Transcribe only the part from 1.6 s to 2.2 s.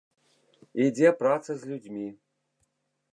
з людзьмі.